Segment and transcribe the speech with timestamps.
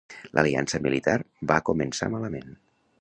[0.37, 1.15] L'aliança militar
[1.53, 2.51] va començar malament.